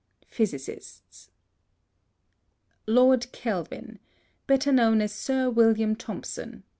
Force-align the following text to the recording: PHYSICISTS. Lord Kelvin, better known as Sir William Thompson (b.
PHYSICISTS. 0.29 1.29
Lord 2.87 3.31
Kelvin, 3.31 3.99
better 4.47 4.71
known 4.71 4.99
as 4.99 5.13
Sir 5.13 5.47
William 5.51 5.95
Thompson 5.95 6.51
(b. 6.51 6.63